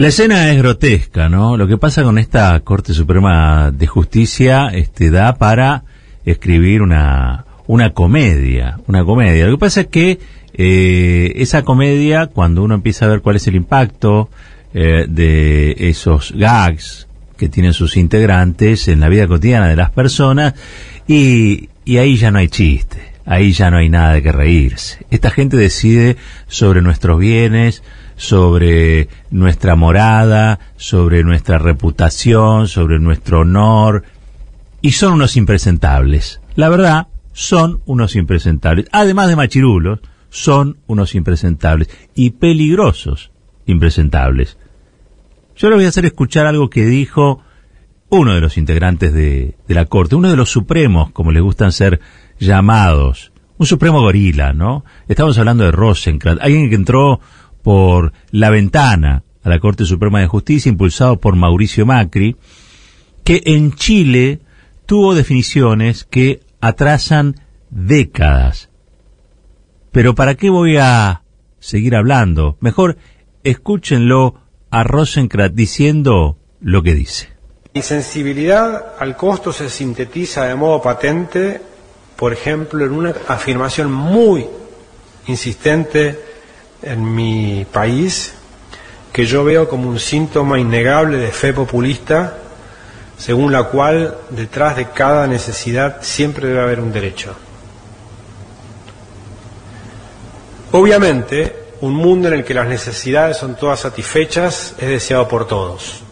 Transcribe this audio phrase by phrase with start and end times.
[0.00, 1.58] La escena es grotesca, ¿no?
[1.58, 5.84] Lo que pasa con esta Corte Suprema de Justicia este, da para
[6.24, 9.44] escribir una, una comedia, una comedia.
[9.44, 10.18] Lo que pasa es que
[10.54, 14.30] eh, esa comedia, cuando uno empieza a ver cuál es el impacto
[14.72, 17.06] eh, de esos gags
[17.36, 20.54] que tienen sus integrantes en la vida cotidiana de las personas,
[21.08, 25.04] y, y ahí ya no hay chiste, ahí ya no hay nada de que reírse.
[25.10, 27.82] Esta gente decide sobre nuestros bienes,
[28.20, 34.04] sobre nuestra morada, sobre nuestra reputación, sobre nuestro honor,
[34.82, 36.42] y son unos impresentables.
[36.54, 38.88] La verdad, son unos impresentables.
[38.92, 43.30] Además de machirulos, son unos impresentables y peligrosos
[43.64, 44.58] impresentables.
[45.56, 47.40] Yo le voy a hacer escuchar algo que dijo
[48.10, 51.72] uno de los integrantes de, de la Corte, uno de los supremos, como les gustan
[51.72, 52.00] ser
[52.38, 54.84] llamados, un supremo gorila, ¿no?
[55.08, 57.20] Estamos hablando de Rosenkrantz, alguien que entró
[57.62, 62.36] por la ventana a la Corte Suprema de Justicia, impulsado por Mauricio Macri,
[63.24, 64.40] que en Chile
[64.86, 67.36] tuvo definiciones que atrasan
[67.70, 68.70] décadas.
[69.92, 71.22] Pero ¿para qué voy a
[71.58, 72.56] seguir hablando?
[72.60, 72.96] Mejor
[73.44, 74.34] escúchenlo
[74.70, 77.28] a Rosenkrantz diciendo lo que dice.
[77.74, 81.60] Mi sensibilidad al costo se sintetiza de modo patente,
[82.16, 84.46] por ejemplo, en una afirmación muy
[85.26, 86.29] insistente
[86.82, 88.34] en mi país
[89.12, 92.36] que yo veo como un síntoma innegable de fe populista,
[93.18, 97.34] según la cual detrás de cada necesidad siempre debe haber un derecho.
[100.72, 106.02] Obviamente, un mundo en el que las necesidades son todas satisfechas es deseado por todos.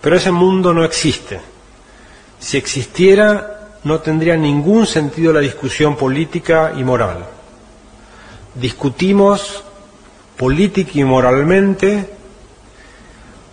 [0.00, 1.40] Pero ese mundo no existe.
[2.38, 7.37] Si existiera, no tendría ningún sentido la discusión política y moral
[8.54, 9.64] discutimos
[10.36, 12.10] política y moralmente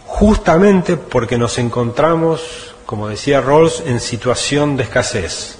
[0.05, 5.57] justamente porque nos encontramos, como decía Rawls, en situación de escasez.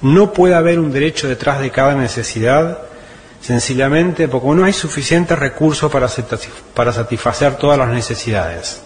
[0.00, 2.78] No puede haber un derecho detrás de cada necesidad,
[3.40, 6.08] sencillamente porque no hay suficientes recursos para,
[6.74, 8.82] para satisfacer todas las necesidades.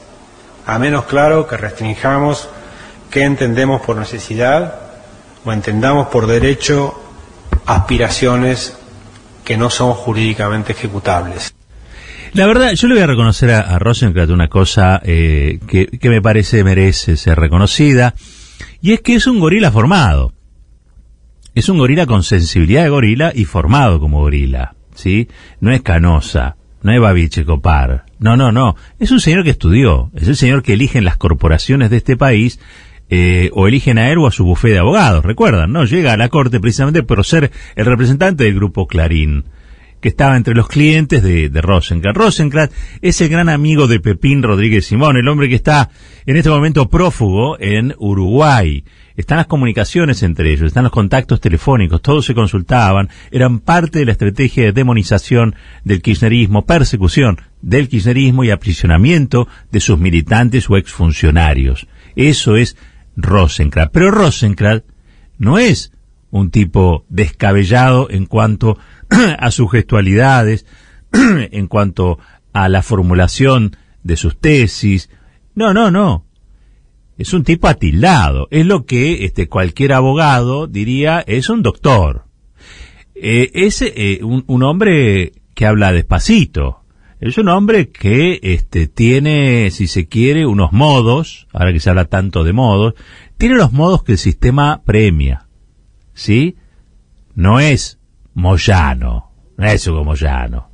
[0.66, 2.48] A menos claro que restringamos
[3.10, 4.80] qué entendemos por necesidad
[5.44, 6.94] o entendamos por derecho
[7.66, 8.76] aspiraciones
[9.44, 11.54] que no son jurídicamente ejecutables.
[12.34, 13.78] La verdad, yo le voy a reconocer a, a
[14.32, 18.14] una cosa eh, que, que me parece merece ser reconocida,
[18.80, 20.32] y es que es un gorila formado.
[21.54, 25.28] Es un gorila con sensibilidad de gorila y formado como gorila, ¿sí?
[25.60, 28.76] No es canosa, no es babiche copar, no, no, no.
[28.98, 32.58] Es un señor que estudió, es el señor que eligen las corporaciones de este país
[33.14, 35.84] eh, o eligen a él o a su bufé de abogados, recuerdan, ¿no?
[35.84, 39.44] Llega a la corte precisamente por ser el representante del grupo Clarín,
[40.00, 41.60] que estaba entre los clientes de, de.
[41.60, 45.90] Rosenkrantz es el gran amigo de Pepín Rodríguez Simón, el hombre que está
[46.24, 48.82] en este momento prófugo en Uruguay.
[49.14, 54.06] Están las comunicaciones entre ellos, están los contactos telefónicos, todos se consultaban, eran parte de
[54.06, 60.78] la estrategia de demonización del kirchnerismo, persecución del kirchnerismo y aprisionamiento de sus militantes o
[60.78, 61.86] exfuncionarios.
[62.16, 62.74] Eso es
[63.16, 63.92] Rosenkrantz.
[63.92, 64.84] Pero Rosenkrantz
[65.38, 65.92] no es
[66.30, 68.78] un tipo descabellado en cuanto
[69.38, 70.66] a sus gestualidades,
[71.12, 72.18] en cuanto
[72.52, 75.10] a la formulación de sus tesis.
[75.54, 76.26] No, no, no.
[77.18, 78.48] Es un tipo atildado.
[78.50, 82.24] Es lo que este, cualquier abogado diría es un doctor.
[83.14, 86.81] Eh, es eh, un, un hombre que habla despacito,
[87.28, 92.06] es un hombre que este, tiene, si se quiere, unos modos, ahora que se habla
[92.06, 92.94] tanto de modos,
[93.38, 95.46] tiene los modos que el sistema premia.
[96.14, 96.56] ¿Sí?
[97.34, 98.00] No es
[98.34, 100.70] Moyano, no es Hugo Moyano,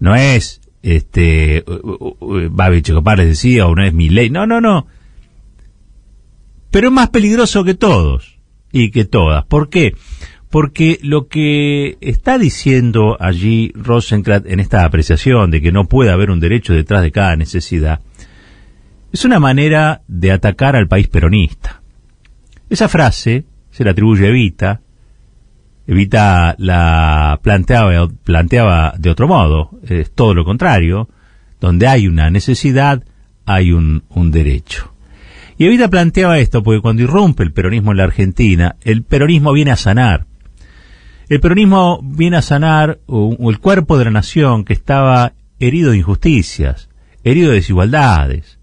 [0.00, 1.64] no es este
[2.50, 4.30] Babi Checopar les decía, o no es ley.
[4.30, 4.86] no, no, no.
[6.70, 8.38] Pero es más peligroso que todos
[8.72, 9.44] y que todas.
[9.44, 9.94] ¿Por qué?
[10.50, 16.30] Porque lo que está diciendo allí Rosenkrantz en esta apreciación de que no puede haber
[16.30, 18.00] un derecho detrás de cada necesidad,
[19.12, 21.82] es una manera de atacar al país peronista.
[22.70, 24.80] Esa frase se la atribuye a Evita,
[25.86, 31.08] Evita la planteaba, planteaba de otro modo, es todo lo contrario,
[31.60, 33.02] donde hay una necesidad,
[33.46, 34.92] hay un, un derecho.
[35.56, 39.70] Y Evita planteaba esto porque cuando irrumpe el peronismo en la Argentina, el peronismo viene
[39.70, 40.27] a sanar,
[41.28, 46.88] el peronismo viene a sanar el cuerpo de la nación que estaba herido de injusticias,
[47.22, 48.58] herido de desigualdades.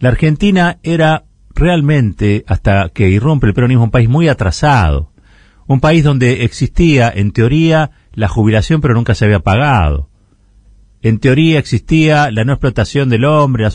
[0.00, 1.24] La Argentina era
[1.54, 5.12] realmente, hasta que irrumpe el peronismo, un país muy atrasado,
[5.66, 10.10] un país donde existía, en teoría, la jubilación pero nunca se había pagado.
[11.00, 13.66] en teoría existía la no explotación del hombre,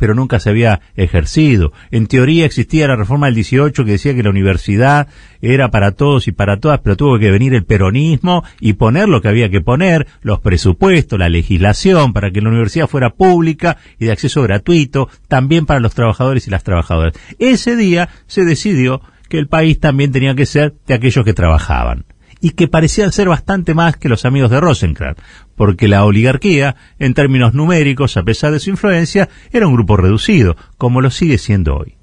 [0.00, 1.72] pero nunca se había ejercido.
[1.92, 5.08] En teoría existía la reforma del 18 que decía que la universidad
[5.42, 9.20] era para todos y para todas, pero tuvo que venir el peronismo y poner lo
[9.20, 14.06] que había que poner, los presupuestos, la legislación, para que la universidad fuera pública y
[14.06, 17.12] de acceso gratuito, también para los trabajadores y las trabajadoras.
[17.38, 22.06] Ese día se decidió que el país también tenía que ser de aquellos que trabajaban
[22.40, 25.20] y que parecían ser bastante más que los amigos de Rosenkrantz,
[25.56, 30.56] porque la oligarquía, en términos numéricos, a pesar de su influencia, era un grupo reducido,
[30.78, 31.96] como lo sigue siendo hoy.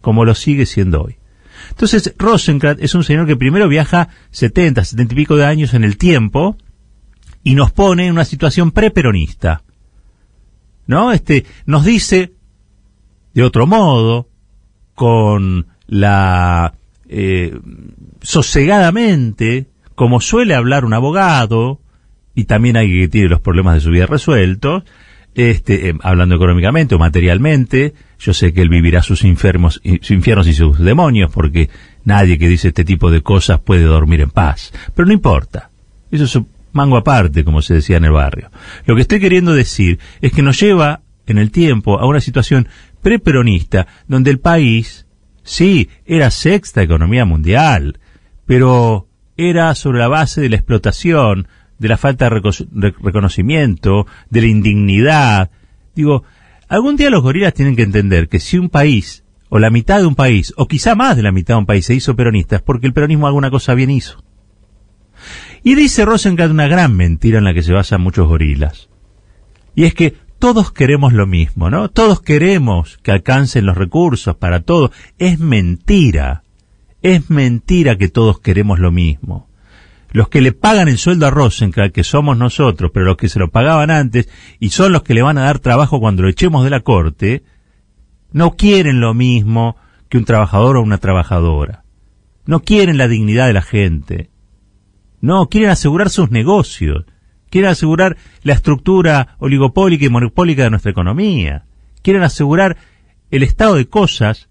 [0.00, 1.18] Como lo sigue siendo hoy.
[1.70, 5.84] Entonces, Rosenkrantz es un señor que primero viaja 70, 70 y pico de años en
[5.84, 6.56] el tiempo
[7.42, 9.62] y nos pone en una situación preperonista.
[10.86, 11.12] ¿No?
[11.12, 12.32] Este, nos dice,
[13.34, 14.28] de otro modo,
[14.94, 16.74] con la
[17.08, 17.56] eh,
[18.22, 21.80] sosegadamente como suele hablar un abogado,
[22.36, 24.84] y también hay que tiene los problemas de su vida resueltos,
[25.34, 30.78] este, eh, hablando económicamente o materialmente, yo sé que él vivirá sus, infiernos y sus
[30.78, 31.68] demonios, porque
[32.04, 34.72] nadie que dice este tipo de cosas puede dormir en paz.
[34.94, 35.70] Pero no importa.
[36.10, 38.50] Eso es un mango aparte, como se decía en el barrio.
[38.86, 42.68] Lo que estoy queriendo decir es que nos lleva en el tiempo a una situación
[43.02, 45.06] preperonista, donde el país,
[45.42, 47.98] sí, era sexta economía mundial,
[48.46, 49.05] pero
[49.36, 51.48] era sobre la base de la explotación,
[51.78, 55.50] de la falta de reconocimiento, de la indignidad.
[55.94, 56.24] Digo,
[56.68, 60.06] algún día los gorilas tienen que entender que si un país, o la mitad de
[60.06, 62.62] un país, o quizá más de la mitad de un país se hizo peronista, es
[62.62, 64.24] porque el peronismo alguna cosa bien hizo.
[65.62, 68.88] Y dice Rosenkrantz una gran mentira en la que se basan muchos gorilas.
[69.74, 71.88] Y es que todos queremos lo mismo, ¿no?
[71.90, 74.90] Todos queremos que alcancen los recursos para todo.
[75.18, 76.44] Es mentira.
[77.02, 79.48] Es mentira que todos queremos lo mismo.
[80.10, 83.38] Los que le pagan el sueldo a Rosenkrantz, que somos nosotros, pero los que se
[83.38, 84.28] lo pagaban antes,
[84.60, 87.44] y son los que le van a dar trabajo cuando lo echemos de la corte,
[88.32, 89.76] no quieren lo mismo
[90.08, 91.84] que un trabajador o una trabajadora.
[92.46, 94.30] No quieren la dignidad de la gente.
[95.20, 97.04] No, quieren asegurar sus negocios.
[97.50, 101.64] Quieren asegurar la estructura oligopólica y monopólica de nuestra economía.
[102.02, 102.76] Quieren asegurar
[103.30, 104.48] el estado de cosas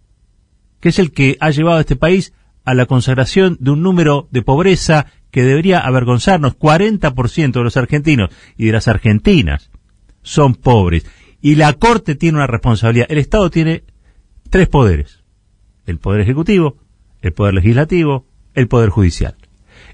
[0.86, 2.32] que es el que ha llevado a este país
[2.64, 6.60] a la consagración de un número de pobreza que debería avergonzarnos.
[6.60, 9.72] 40% de los argentinos y de las argentinas
[10.22, 11.08] son pobres.
[11.42, 13.08] Y la Corte tiene una responsabilidad.
[13.10, 13.84] El Estado tiene
[14.52, 15.24] tres poderes.
[15.88, 16.78] El Poder Ejecutivo,
[17.24, 19.38] el Poder Legislativo, el Poder Judicial.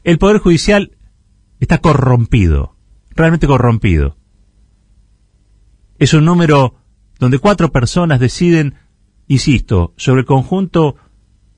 [0.04, 0.98] El Poder Judicial
[1.62, 2.76] está corrompido,
[3.12, 4.18] realmente corrompido.
[6.00, 6.76] Es un número
[7.18, 8.76] donde cuatro personas deciden
[9.28, 10.96] insisto, sobre el conjunto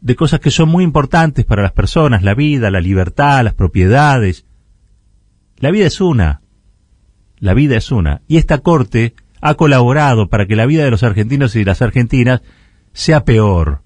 [0.02, 4.46] de cosas que son muy importantes para las personas, la vida, la libertad, las propiedades.
[5.58, 6.42] La vida es una,
[7.40, 11.04] la vida es una, y esta Corte ha colaborado para que la vida de los
[11.04, 12.42] argentinos y de las argentinas
[12.94, 13.82] sea peor,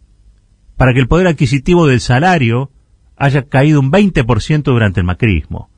[0.76, 2.72] para que el poder adquisitivo del salario
[3.16, 5.70] haya caído un 20% durante el macrismo.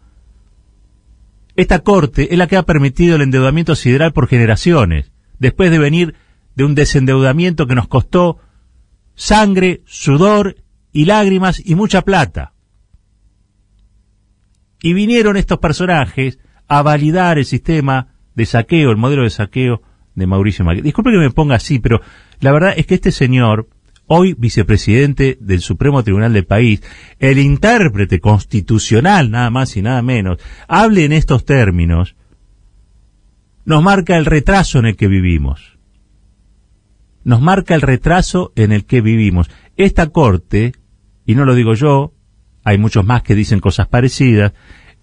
[1.56, 6.16] Esta Corte es la que ha permitido el endeudamiento sideral por generaciones, después de venir
[6.60, 8.38] de un desendeudamiento que nos costó
[9.16, 10.58] sangre, sudor
[10.92, 12.52] y lágrimas y mucha plata.
[14.82, 19.84] Y vinieron estos personajes a validar el sistema de saqueo, el modelo de saqueo
[20.16, 20.82] de Mauricio Macri.
[20.82, 22.02] Disculpe que me ponga así, pero
[22.42, 23.70] la verdad es que este señor,
[24.08, 26.84] hoy vicepresidente del Supremo Tribunal del país,
[27.20, 32.18] el intérprete constitucional, nada más y nada menos, hable en estos términos,
[33.64, 35.79] nos marca el retraso en el que vivimos
[37.30, 39.52] nos marca el retraso en el que vivimos.
[39.78, 40.74] Esta corte,
[41.28, 42.12] y no lo digo yo,
[42.64, 44.54] hay muchos más que dicen cosas parecidas,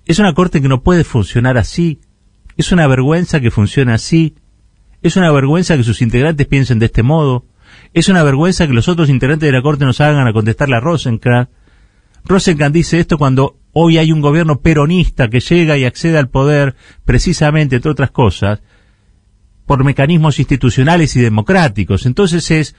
[0.06, 2.00] es una corte que no puede funcionar así.
[2.56, 4.34] Es una vergüenza que funcione así.
[5.02, 7.46] Es una vergüenza que sus integrantes piensen de este modo.
[7.94, 10.80] Es una vergüenza que los otros integrantes de la corte nos hagan a contestarle a
[10.80, 11.52] Rosenkrantz.
[12.24, 16.74] Rosenkrantz dice esto cuando hoy hay un gobierno peronista que llega y accede al poder,
[17.04, 18.62] precisamente, entre otras cosas,
[19.66, 22.06] por mecanismos institucionales y democráticos.
[22.06, 22.76] Entonces es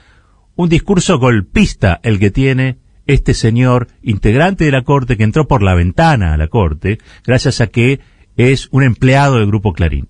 [0.56, 5.62] un discurso golpista el que tiene este señor integrante de la Corte que entró por
[5.62, 8.00] la ventana a la Corte gracias a que
[8.36, 10.08] es un empleado del Grupo Clarín.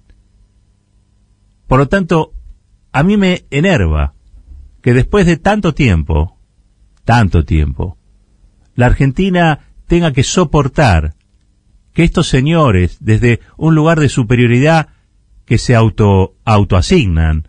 [1.67, 2.33] Por lo tanto,
[2.93, 4.15] a mí me enerva
[4.81, 6.39] que después de tanto tiempo,
[7.05, 7.99] tanto tiempo,
[8.75, 11.15] la Argentina tenga que soportar
[11.93, 14.89] que estos señores, desde un lugar de superioridad
[15.49, 17.49] que se auto autoasignan.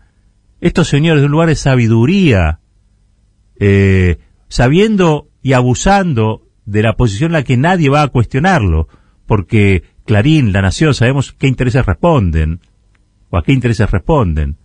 [0.62, 2.60] Estos señores de un lugar de sabiduría,
[3.58, 8.88] eh, sabiendo y abusando de la posición en la que nadie va a cuestionarlo,
[9.26, 12.60] porque Clarín, La Nación, sabemos qué intereses responden.
[13.32, 14.56] o a qué intereses responden.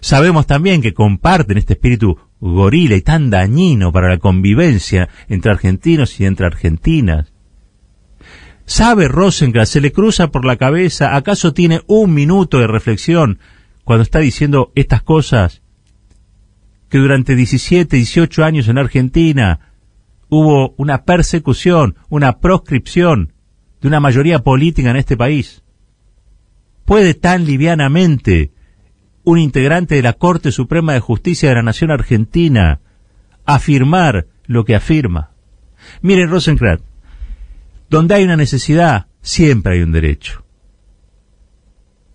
[0.00, 6.18] Sabemos también que comparten este espíritu gorila y tan dañino para la convivencia entre argentinos
[6.18, 7.34] y entre argentinas.
[8.66, 13.38] ¿Sabe Rosenkrantz, se le cruza por la cabeza, acaso tiene un minuto de reflexión
[13.84, 15.62] cuando está diciendo estas cosas?
[16.88, 19.72] Que durante 17, 18 años en Argentina
[20.28, 23.32] hubo una persecución, una proscripción
[23.80, 25.62] de una mayoría política en este país.
[26.84, 28.50] ¿Puede tan livianamente
[29.22, 32.80] un integrante de la Corte Suprema de Justicia de la Nación Argentina
[33.44, 35.30] afirmar lo que afirma?
[36.02, 36.82] Miren, Rosenkrantz,
[37.88, 40.44] donde hay una necesidad, siempre hay un derecho.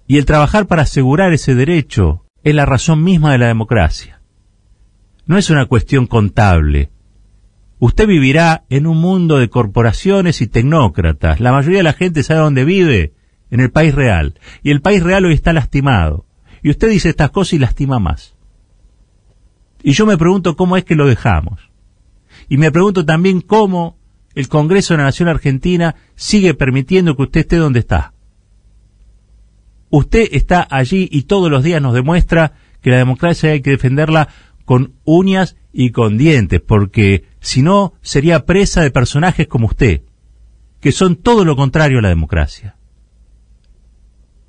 [0.08, 4.22] Y el trabajar para asegurar ese derecho es la razón misma de la democracia.
[5.26, 6.92] No es una cuestión contable.
[7.80, 11.40] Usted vivirá en un mundo de corporaciones y tecnócratas.
[11.40, 13.14] La mayoría de la gente sabe dónde vive,
[13.50, 14.40] en el país real.
[14.64, 16.26] Y el país real hoy está lastimado.
[16.62, 18.36] Y usted dice estas cosas y lastima más.
[19.84, 21.72] Y yo me pregunto cómo es que lo dejamos.
[22.50, 23.98] Y me pregunto también cómo
[24.36, 28.14] el Congreso de la Nación Argentina sigue permitiendo que usted esté donde está.
[29.90, 34.30] Usted está allí y todos los días nos demuestra que la democracia hay que defenderla
[34.66, 40.02] con uñas y con dientes, porque si no sería presa de personajes como usted,
[40.80, 42.76] que son todo lo contrario a la democracia.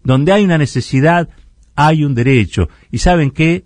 [0.04, 1.28] Donde hay una necesidad,
[1.74, 2.68] hay un derecho.
[2.90, 3.64] Y saben que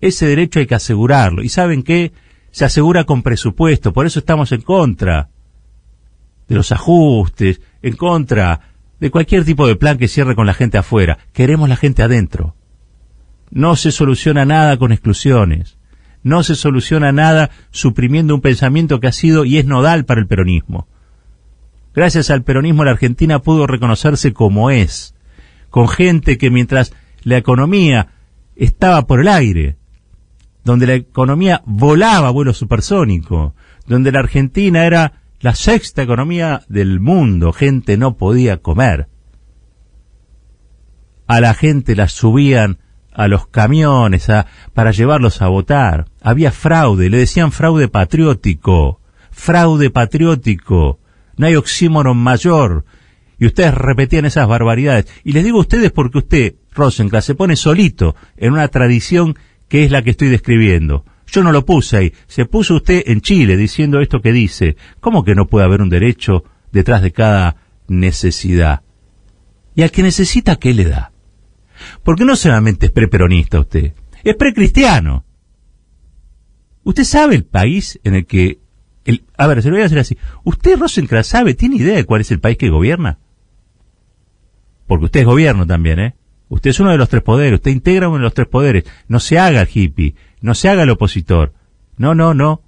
[0.00, 1.42] ese derecho hay que asegurarlo.
[1.42, 2.12] Y saben que
[2.50, 3.92] se asegura con presupuesto.
[3.92, 5.30] Por eso estamos en contra
[6.48, 10.78] de los ajustes, en contra de cualquier tipo de plan que cierre con la gente
[10.78, 11.18] afuera.
[11.32, 12.56] Queremos la gente adentro.
[13.50, 15.78] No se soluciona nada con exclusiones.
[16.22, 20.26] No se soluciona nada suprimiendo un pensamiento que ha sido y es nodal para el
[20.26, 20.88] peronismo.
[21.94, 25.14] Gracias al peronismo la Argentina pudo reconocerse como es,
[25.70, 28.08] con gente que mientras la economía
[28.56, 29.76] estaba por el aire,
[30.64, 33.54] donde la economía volaba a vuelo supersónico,
[33.86, 39.08] donde la Argentina era la sexta economía del mundo, gente no podía comer.
[41.26, 42.78] A la gente la subían
[43.12, 44.28] a los camiones
[44.72, 46.06] para llevarlos a votar.
[46.22, 51.00] Había fraude, le decían fraude patriótico, fraude patriótico.
[51.36, 52.84] No hay oxímoron mayor.
[53.38, 55.06] Y ustedes repetían esas barbaridades.
[55.22, 59.36] Y les digo a ustedes porque usted, Rosenkrantz, se pone solito en una tradición
[59.68, 61.04] que es la que estoy describiendo.
[61.30, 62.12] Yo no lo puse ahí.
[62.26, 64.76] Se puso usted en Chile diciendo esto que dice.
[65.00, 67.56] ¿Cómo que no puede haber un derecho detrás de cada
[67.86, 68.82] necesidad?
[69.74, 71.12] Y al que necesita, ¿qué le da?
[72.02, 73.92] Porque no solamente es preperonista usted,
[74.24, 75.24] es precristiano.
[76.82, 78.60] Usted sabe el país en el que...
[79.04, 80.18] El, a ver, se lo voy a hacer así.
[80.44, 83.18] ¿Usted, Rosenkrantz, sabe, tiene idea de cuál es el país que gobierna?
[84.86, 86.14] Porque usted es gobierno también, ¿eh?
[86.48, 88.84] Usted es uno de los tres poderes, usted integra uno de los tres poderes.
[89.06, 91.52] No se haga hippie, no se haga el opositor.
[91.96, 92.62] No, no, no.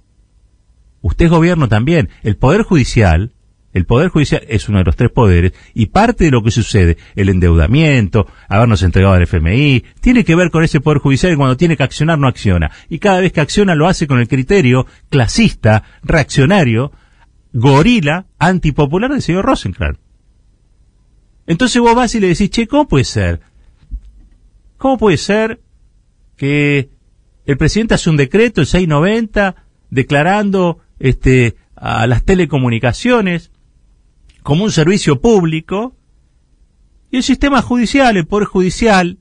[1.01, 2.09] Usted es gobierno también.
[2.23, 3.33] El Poder Judicial,
[3.73, 6.97] el Poder Judicial es uno de los tres poderes y parte de lo que sucede,
[7.15, 11.57] el endeudamiento, habernos entregado al FMI, tiene que ver con ese Poder Judicial y cuando
[11.57, 12.71] tiene que accionar no acciona.
[12.89, 16.91] Y cada vez que acciona lo hace con el criterio clasista, reaccionario,
[17.53, 19.99] gorila, antipopular del señor Rosenkrantz.
[21.47, 23.41] Entonces vos vas y le decís, che, ¿cómo puede ser?
[24.77, 25.61] ¿Cómo puede ser
[26.37, 26.89] que
[27.45, 29.55] el presidente hace un decreto, el 690,
[29.89, 33.51] declarando este, a las telecomunicaciones
[34.43, 35.95] como un servicio público,
[37.11, 39.19] y el sistema judicial, el Poder Judicial,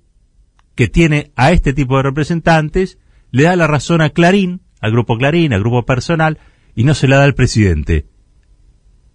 [0.77, 2.99] que tiene a este tipo de representantes,
[3.33, 6.39] le da la razón a Clarín, al Grupo Clarín, al Grupo Personal,
[6.75, 8.07] y no se la da al presidente.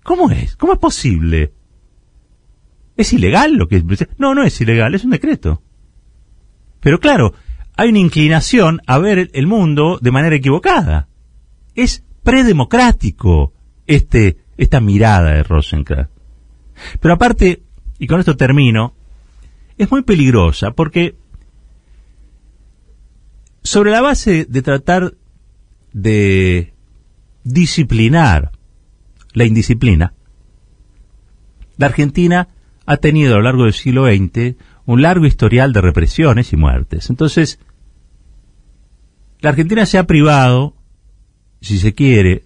[0.04, 0.56] ¿Cómo es?
[0.58, 1.54] ¿Cómo es posible?
[2.98, 3.84] ¿Es ilegal lo que es?
[4.18, 5.64] No, no es ilegal, es un decreto.
[6.82, 7.34] Pero claro,
[7.78, 11.08] hay una inclinación a ver el mundo de manera equivocada.
[11.76, 13.54] Es predemocrático
[13.86, 16.10] este, esta mirada de Rosenkrantz.
[17.00, 17.64] Pero aparte,
[18.00, 18.94] y con esto termino,
[19.78, 21.16] es muy peligrosa porque
[23.64, 25.14] sobre la base de tratar
[25.92, 26.74] de
[27.44, 28.52] disciplinar
[29.34, 30.14] la indisciplina,
[31.78, 32.48] la Argentina
[32.86, 34.56] ha tenido a lo largo del siglo XX
[34.86, 37.10] un largo historial de represiones y muertes.
[37.10, 37.60] Entonces,
[39.40, 40.76] la Argentina se ha privado,
[41.62, 42.44] si se quiere,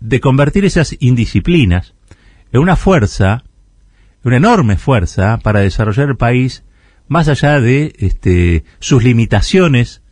[0.00, 1.94] de convertir esas indisciplinas
[2.52, 3.44] en una fuerza,
[4.24, 6.64] una enorme fuerza para desarrollar el país
[7.08, 10.02] más allá de este, sus limitaciones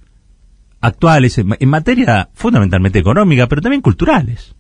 [0.81, 4.55] actuales en, en materia fundamentalmente económica, pero también culturales.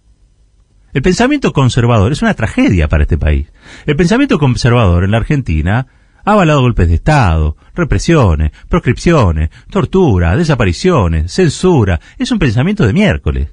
[0.92, 3.52] El pensamiento conservador es una tragedia para este país.
[3.84, 5.88] El pensamiento conservador en la Argentina
[6.24, 12.00] Ha avalado golpes de Estado, represiones, proscripciones, tortura, desapariciones, censura.
[12.18, 13.50] Es un pensamiento de miércoles.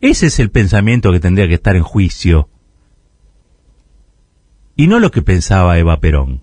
[0.00, 2.48] Ese es el pensamiento que tendría que estar en juicio.
[4.76, 6.42] Y no lo que pensaba Eva Perón.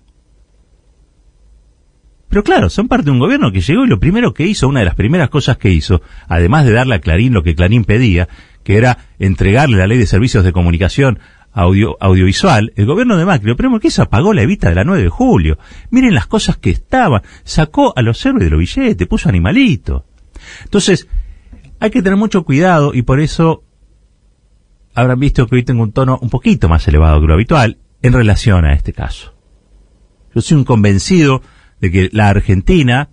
[2.28, 4.80] Pero claro, son parte de un gobierno que llegó y lo primero que hizo, una
[4.80, 8.28] de las primeras cosas que hizo, además de darle a Clarín lo que Clarín pedía,
[8.62, 11.20] que era entregarle la ley de servicios de comunicación
[11.56, 14.84] audio, audiovisual, el gobierno de Macri, lo primero que hizo apagó la evita de la
[14.84, 15.58] 9 de julio.
[15.90, 20.04] Miren las cosas que estaban, sacó a los héroes de los billetes, puso animalito.
[20.64, 21.08] Entonces,
[21.80, 23.64] hay que tener mucho cuidado y por eso
[24.94, 28.12] habrán visto que hoy tengo un tono un poquito más elevado que lo habitual en
[28.12, 29.34] relación a este caso.
[30.34, 31.40] Yo soy un convencido
[31.80, 33.08] de que la Argentina,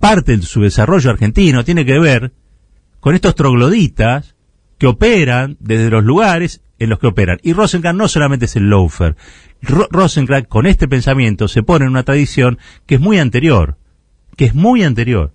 [0.00, 2.32] parte de su desarrollo argentino tiene que ver
[2.98, 4.36] con estos trogloditas
[4.78, 7.38] que operan desde los lugares en los que operan.
[7.42, 9.16] Y Rosenkrantz no solamente es el loafer.
[9.62, 13.78] Rosenkrantz con este pensamiento se pone en una tradición que es muy anterior,
[14.36, 15.34] que es muy anterior.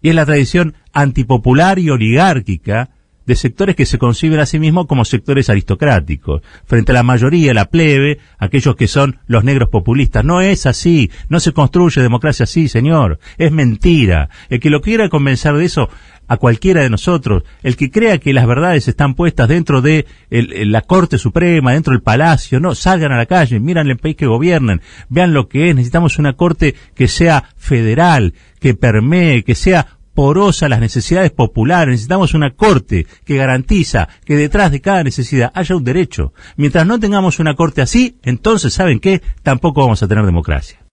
[0.00, 2.90] Y es la tradición antipopular y oligárquica
[3.26, 7.54] de sectores que se conciben a sí mismos como sectores aristocráticos, frente a la mayoría,
[7.54, 10.24] la plebe, aquellos que son los negros populistas.
[10.24, 14.28] No es así, no se construye democracia así, señor, es mentira.
[14.48, 15.88] El que lo quiera convencer de eso,
[16.26, 20.80] a cualquiera de nosotros, el que crea que las verdades están puestas dentro de la
[20.82, 24.80] Corte Suprema, dentro del Palacio, no, salgan a la calle, miran el país que gobiernan,
[25.08, 30.68] vean lo que es, necesitamos una Corte que sea federal, que permee, que sea porosa
[30.68, 35.84] las necesidades populares, necesitamos una corte que garantiza que detrás de cada necesidad haya un
[35.84, 36.32] derecho.
[36.56, 39.22] Mientras no tengamos una corte así, entonces, ¿saben qué?
[39.42, 40.78] Tampoco vamos a tener democracia.